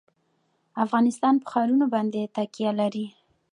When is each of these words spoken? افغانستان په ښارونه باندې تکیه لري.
افغانستان 0.85 1.33
په 1.41 1.45
ښارونه 1.51 1.85
باندې 1.93 2.31
تکیه 2.35 2.71
لري. 2.79 3.05